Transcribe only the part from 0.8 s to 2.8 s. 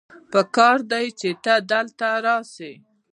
دی چې ته دلته راسې